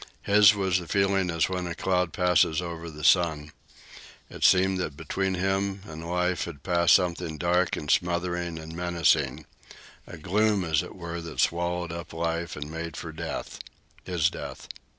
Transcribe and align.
His 0.23 0.55
was 0.55 0.79
the 0.79 0.87
feeling 0.87 1.29
as 1.29 1.47
when 1.47 1.67
a 1.67 1.75
cloud 1.75 2.11
passes 2.11 2.59
over 2.59 2.89
the 2.89 3.03
sun. 3.03 3.51
It 4.31 4.43
seemed 4.43 4.79
that 4.79 4.97
between 4.97 5.35
him 5.35 5.81
and 5.85 6.09
life 6.09 6.45
had 6.45 6.63
passed 6.63 6.95
something 6.95 7.37
dark 7.37 7.75
and 7.75 7.91
smothering 7.91 8.57
and 8.57 8.75
menacing; 8.75 9.45
a 10.07 10.17
gloom, 10.17 10.63
as 10.63 10.81
it 10.81 10.95
were, 10.95 11.21
that 11.21 11.39
swallowed 11.39 11.91
up 11.91 12.13
life 12.13 12.55
and 12.55 12.71
made 12.71 12.97
for 12.97 13.11
death 13.11 13.59
his 14.03 14.31
death. 14.31 14.67